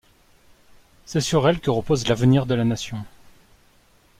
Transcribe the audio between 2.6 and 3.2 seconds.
nation.